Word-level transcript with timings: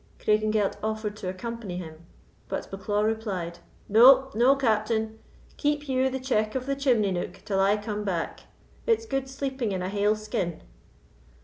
Craigengelt 0.17 0.77
offered 0.81 1.15
to 1.17 1.29
accompany 1.29 1.77
him; 1.77 2.07
but 2.49 2.71
Bucklaw 2.71 3.05
replied: 3.05 3.59
"No, 3.87 4.31
no, 4.33 4.55
Captain, 4.55 5.19
keep 5.57 5.87
you 5.87 6.09
the 6.09 6.19
check 6.19 6.55
of 6.55 6.65
the 6.65 6.75
chimney 6.75 7.11
nook 7.11 7.43
till 7.45 7.59
I 7.59 7.77
come 7.77 8.03
back; 8.03 8.45
it's 8.87 9.05
good 9.05 9.29
sleeping 9.29 9.71
in 9.71 9.83
a 9.83 9.89
haill 9.89 10.15
skin. 10.15 10.63